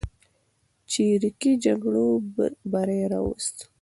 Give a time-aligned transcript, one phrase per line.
[0.91, 2.07] چریکي جګړو
[2.71, 3.55] بری راوست.